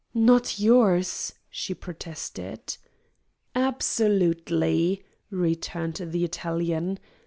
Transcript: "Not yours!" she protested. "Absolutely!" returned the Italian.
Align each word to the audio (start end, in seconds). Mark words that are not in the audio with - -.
"Not 0.15 0.59
yours!" 0.59 1.33
she 1.47 1.75
protested. 1.75 2.75
"Absolutely!" 3.53 5.03
returned 5.29 6.01
the 6.09 6.25
Italian. 6.25 6.97